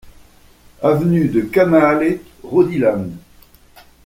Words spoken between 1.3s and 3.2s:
Canale, Rodilhan